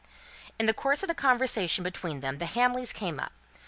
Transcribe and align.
In 0.57 0.65
the 0.65 0.73
course 0.73 1.03
of 1.03 1.09
the 1.09 1.13
conversation 1.13 1.83
between 1.83 2.21
them 2.21 2.39
the 2.39 2.45
Hamleys 2.47 2.91
came 2.91 3.19
up. 3.19 3.33